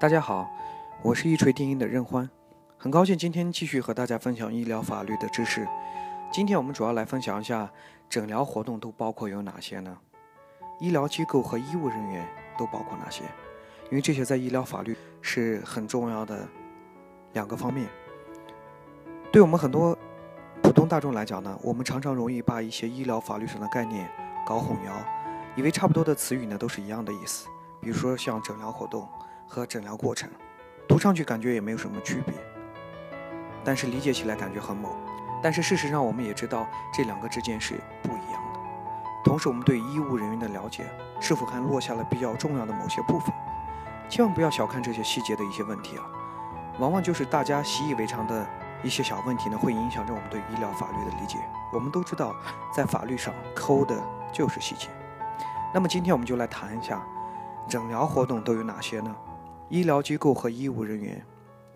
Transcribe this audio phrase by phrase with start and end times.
[0.00, 0.50] 大家好，
[1.02, 2.26] 我是一锤定音的任欢，
[2.78, 5.68] 很高兴今天继续和大家分享医疗法律的知识。
[6.32, 7.70] 今天我们主要来分享一下
[8.08, 9.94] 诊疗活动都包括有哪些呢？
[10.78, 12.26] 医疗机构和医务人员
[12.56, 13.24] 都包括哪些？
[13.90, 16.48] 因为这些在医疗法律是很重要的
[17.34, 17.86] 两个方面。
[19.30, 19.94] 对我们很多
[20.62, 24.10] 普通大众来讲呢，我们常常容易把一些医疗法律上的概念
[24.46, 24.94] 搞混淆，
[25.56, 27.46] 以为差不多的词语呢都是一样的意思。
[27.82, 29.06] 比如说像诊疗活动。
[29.50, 30.30] 和诊疗过程，
[30.86, 32.32] 读上去感觉也没有什么区别，
[33.64, 34.92] 但是理解起来感觉很猛。
[35.42, 38.60] 但是事实上，我们也知道这两个之间是不一样的。
[39.24, 40.84] 同时，我们对医务人员的了解
[41.20, 43.34] 是否还落下了比较重要的某些部分？
[44.08, 46.06] 千万不要小看这些细节的一些问题啊，
[46.78, 48.46] 往往就是大家习以为常的
[48.84, 51.38] 一些小问题呢，会影响着我们对医疗法律的理解。
[51.72, 52.36] 我们都知道，
[52.72, 54.00] 在法律上抠的
[54.32, 54.86] 就是细节。
[55.74, 57.04] 那么今天我们就来谈一下
[57.68, 59.12] 诊疗活动都有哪些呢？
[59.70, 61.24] 医疗机构和医务人员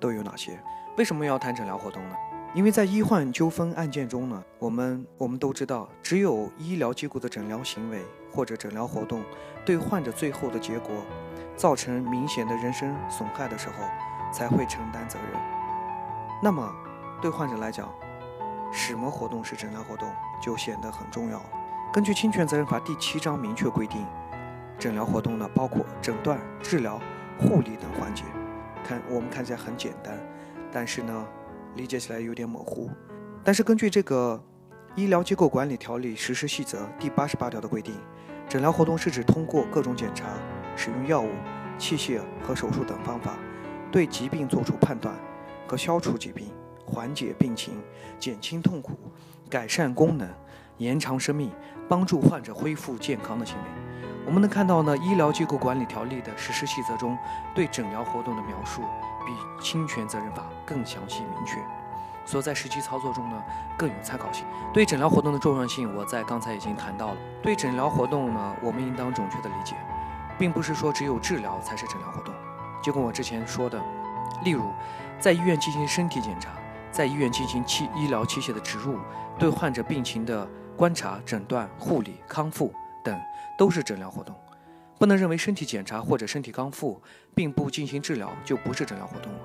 [0.00, 0.58] 都有哪些？
[0.98, 2.16] 为什么要谈诊疗活动呢？
[2.52, 9.22] 因为在医患纠纷案件中呢，我们我们都知道，只有医疗机构的诊疗行为或者诊疗活动
[9.64, 10.90] 对患者最后的结果
[11.56, 13.84] 造成明显的人身损害的时候，
[14.32, 15.40] 才会承担责任。
[16.42, 16.68] 那么，
[17.22, 17.88] 对患者来讲，
[18.72, 20.08] 什么活动是诊疗活动
[20.42, 21.46] 就显得很重要了。
[21.92, 24.04] 根据侵权责任法第七章明确规定，
[24.80, 27.00] 诊疗活动呢包括诊断、治疗。
[27.38, 28.24] 护理等环节，
[28.84, 30.18] 看我们看起来很简单，
[30.72, 31.26] 但是呢，
[31.76, 32.90] 理解起来有点模糊。
[33.42, 34.42] 但是根据这个
[35.00, 37.94] 《医疗机构管理条例实施细则》第八十八条的规定，
[38.48, 40.26] 诊疗活动是指通过各种检查、
[40.76, 41.30] 使用药物、
[41.78, 43.36] 器械和手术等方法，
[43.90, 45.14] 对疾病作出判断
[45.66, 46.46] 和消除疾病、
[46.86, 47.74] 缓解病情、
[48.18, 48.92] 减轻痛苦、
[49.50, 50.28] 改善功能、
[50.78, 51.50] 延长生命、
[51.88, 53.83] 帮助患者恢复健康的行为。
[54.26, 57.16] 我们能看到呢，《医疗机构管理条例》的实施细则中
[57.54, 58.82] 对诊疗活动的描述
[59.26, 61.58] 比侵权责任法更详细明确，
[62.24, 63.42] 所在实际操作中呢
[63.76, 64.46] 更有参考性。
[64.72, 67.16] 对诊疗活动的重要性，我在刚才已经谈到了。
[67.42, 69.76] 对诊疗活动呢，我们应当准确的理解，
[70.38, 72.34] 并不是说只有治疗才是诊疗活动。
[72.82, 73.78] 就跟我之前说的，
[74.42, 74.64] 例如
[75.20, 76.50] 在医院进行身体检查，
[76.90, 78.98] 在医院进行器医疗器械的植入，
[79.38, 82.72] 对患者病情的观察、诊断、护理、康复
[83.04, 83.16] 等。
[83.56, 84.34] 都是诊疗活动，
[84.98, 87.00] 不能认为身体检查或者身体康复
[87.36, 89.38] 并不进行治疗就不是诊疗活动了。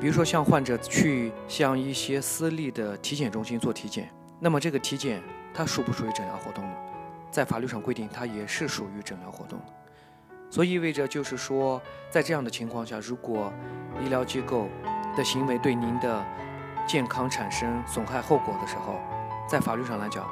[0.00, 5.22] 比如说，像患者去向一些私立的体检中心做体检，那么这个体检
[5.54, 6.74] 它属不属于诊疗活动呢？
[7.30, 9.66] 在法律上规定，它也是属于诊疗活动的。
[10.50, 13.52] 所以意味着就是说，在这样的情况下，如果
[14.04, 14.68] 医疗机构
[15.16, 16.24] 的行为对您的
[16.84, 18.98] 健康产生损害后果的时候，
[19.48, 20.26] 在法律上来讲，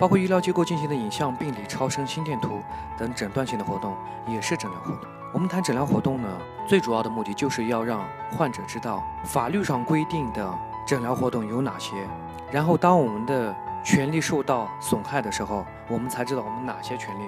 [0.00, 2.62] 包括医疗机构进行的影像、病理、超声、心电图
[2.96, 3.94] 等诊断性的活动，
[4.26, 5.10] 也是诊疗活动。
[5.30, 6.28] 我们谈诊疗活动呢，
[6.66, 12.08] 最主要的目的就是要让患者知道法律上规定的诊疗活动有哪些，
[12.50, 17.24] 然后当我们的权利受到损害的时候，我们才知道我们哪些权利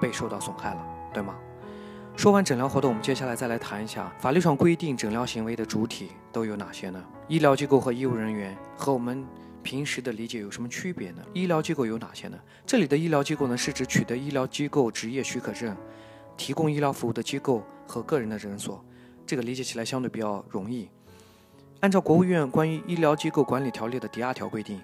[0.00, 0.80] 被受到损害了，
[1.12, 1.34] 对吗？
[2.16, 6.98] 说完诊疗活动，我们接下来再来谈一下法律上规定诊疗行为的主体都有哪些呢？
[7.28, 9.26] 医疗机构和医务人员和我们。
[9.68, 11.22] 平时的理解有什么区别呢？
[11.34, 12.38] 医疗机构有哪些呢？
[12.64, 15.76] 这里的医疗机构呢，是指取得医疗机构执业许可证、
[16.38, 18.82] 提供医疗服务的机构和个人的诊所。
[19.26, 20.88] 这个理解起来相对比较容易。
[21.80, 24.80] 按照国务院关于医疗机构管理条例的第二条规定，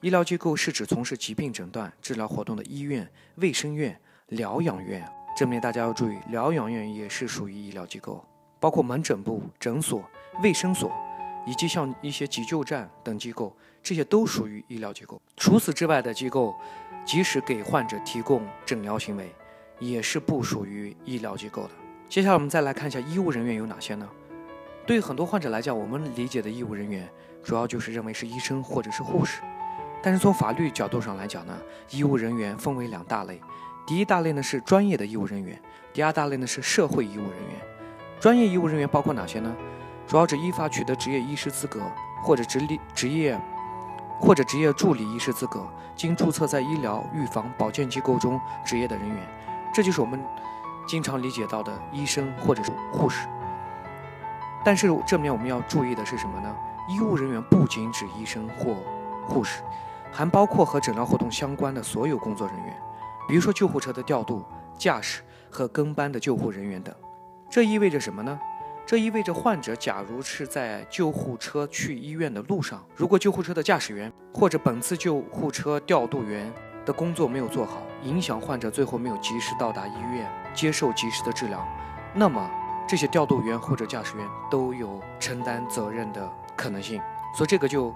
[0.00, 3.94] 医疗机构是指从事疾病诊断、治疗活动的医院、卫生院、
[4.28, 5.06] 疗养院。
[5.36, 8.24] 这里面大家要注意，疗养院也是属于医疗机构，
[8.58, 10.02] 包括门诊部、诊所、
[10.42, 10.90] 卫生所。
[11.46, 15.20] 以及像一些急救站等机构，这些都属于医疗机构。
[15.36, 16.54] 除此之外的机构，
[17.04, 19.34] 即使给患者提供诊疗行为，
[19.78, 21.70] 也是不属于医疗机构的。
[22.08, 24.08] 接下来我们再来看一下医务人员有哪些呢？
[24.86, 27.08] 对于很多患者来讲，我们理解的医务人员
[27.42, 29.40] 主要就是认为是医生或者是护士。
[30.02, 31.58] 但是从法律角度上来讲呢，
[31.90, 33.40] 医务人员分为两大类。
[33.86, 35.60] 第一大类呢是专业的医务人员，
[35.92, 37.60] 第二大类呢是社会医务人员。
[38.20, 39.54] 专业医务人员包括哪些呢？
[40.06, 41.80] 主要指依法取得执业医师资格
[42.22, 43.40] 或者执立职业
[44.20, 45.66] 或者职业助理医师资格，
[45.96, 49.16] 经注册在医疗、预防、保健机构中执业的人员，
[49.72, 50.22] 这就是我们
[50.86, 53.26] 经常理解到的医生或者是护士。
[54.64, 56.56] 但是这面我们要注意的是什么呢？
[56.88, 58.76] 医务人员不仅指医生或
[59.26, 59.62] 护士，
[60.12, 62.76] 还包括和诊疗活动相关的所有工作人员，
[63.28, 64.44] 比如说救护车的调度、
[64.78, 66.94] 驾驶和跟班的救护人员等。
[67.50, 68.38] 这意味着什么呢？
[68.94, 76.48] 这意味着，患者假如是在救护车去医院的路上，如果救护车的驾驶员或者本次救护车调度员
[76.86, 81.66] 的工作没有做好，影响患者最后没有及时到达医院接受及时的治疗，
[82.14, 82.48] 那么
[82.86, 87.02] 这些调度员或者驾驶员都有承担责任的可能性。
[87.36, 87.92] 所以这个就，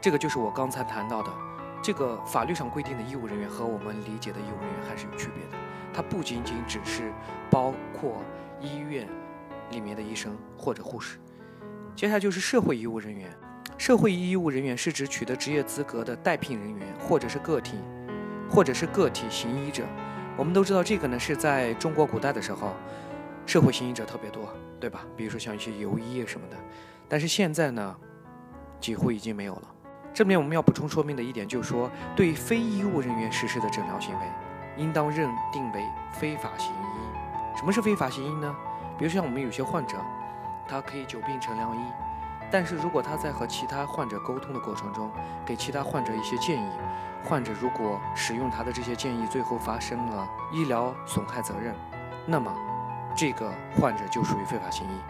[0.00, 1.30] 这个就是我刚才谈到的，
[1.82, 5.60] 这个法律上规定的医务人员和我们理解的医务人员还是有区别的。
[5.92, 7.12] 它不仅仅只是
[7.50, 8.22] 包括
[8.60, 9.08] 医院
[9.70, 11.18] 里面的医生或者护士。
[11.94, 13.30] 接下来就是社会医务人员。
[13.78, 17.76] 社会医务人员是指取得职业资格的待聘人员，或者是个体，
[18.48, 19.84] 或者是个体行医者。
[20.36, 22.72] 我们都知道，这个呢是在中国古代的时候，
[23.44, 24.48] 社会行医者特别多，
[24.80, 25.04] 对吧？
[25.14, 26.56] 比如说像一些游医什么的。
[27.08, 27.96] 但是现在呢，
[28.80, 29.62] 几乎已经没有了。
[30.14, 34.26] 这里面我们要补充说明的一点就是说，对非医务人员实施的诊疗行为，
[34.78, 37.58] 应当认定为非法行医。
[37.58, 38.56] 什么是非法行医呢？
[38.98, 39.96] 比如像我们有些患者，
[40.68, 41.80] 他可以久病成良医。
[42.50, 45.10] 但是如果他在和其他患者沟通的过程中，
[45.44, 46.70] 给其他患者一些建议，
[47.24, 51.74] 患者如果使用他的这些建议，最后发生了医疗损害责任，
[52.24, 52.54] 那么
[53.16, 55.00] 这个患者就属于非法行医。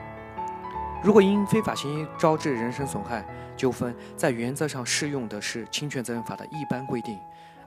[1.02, 3.22] 如果因非法行医招致人身损害
[3.54, 7.18] 纠纷，在原则上适用的是侵权责任法的一般规定，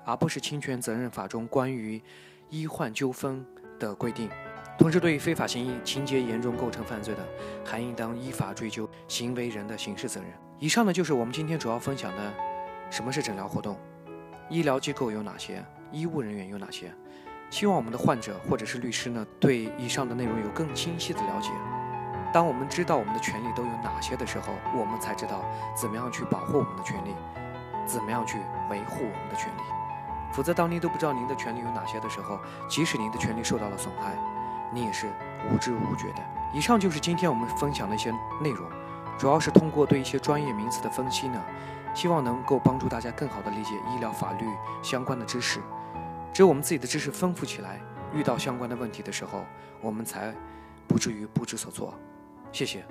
[0.04, 2.01] 而不是侵权责任法中关于
[2.50, 3.45] 医患纠纷
[3.77, 4.27] 的规定。
[4.79, 7.19] 同时，对于非法行医、情节严重构成犯罪的，
[7.65, 10.31] 还应当依法追究行为人的刑事责任。
[10.57, 12.33] 以上呢，就是我们今天主要分享的，
[12.89, 13.77] 什么是诊疗活动，
[14.49, 15.61] 医疗机构有哪些，
[15.91, 16.89] 医务人员有哪些。
[17.49, 21.49] 希望我们的患者或者是律师呢，对以上的内容有更清晰的了解。
[22.31, 25.43] 当我们知道我们的权利都有哪些的时候，我们才知道
[25.75, 27.13] 怎么样去保护我们的权利，
[27.85, 28.37] 怎么样去
[28.69, 29.61] 维护我们的权利。
[30.31, 32.39] 否则，当您都不知道您的权利有哪些的时候，
[32.69, 34.15] 即使您的权利受到了损害，
[34.71, 35.07] 你也是
[35.51, 36.24] 无知无觉的。
[36.54, 38.12] 以上就是今天我们分享的一些
[38.42, 38.68] 内容，
[39.18, 41.42] 主要是通过对一些专业名词的分析呢，
[41.94, 44.45] 希望能够帮助大家更好的理解医疗法律
[44.81, 45.60] 相关的知识。
[46.33, 47.80] 只有我们自己的知识丰富起来，
[48.13, 49.45] 遇到相关的问题的时候，
[49.81, 50.33] 我们才
[50.88, 51.94] 不至于不知所措。
[52.51, 52.83] 谢谢。